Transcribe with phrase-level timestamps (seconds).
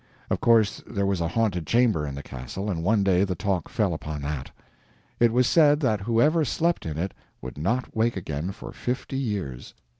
[0.31, 3.69] Of course there was a haunted chamber in the castle, and one day the talk
[3.69, 4.49] fell upon that.
[5.19, 9.75] It was said that whoever slept in it would not wake again for fifty years.